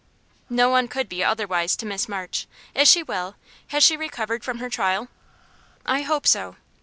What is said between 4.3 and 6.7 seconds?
from her trial?" "I hope so.